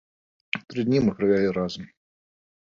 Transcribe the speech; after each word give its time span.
Тры 0.73 0.85
дні 0.87 0.99
мы 1.03 1.11
правялі 1.19 1.53
разам. 1.59 1.83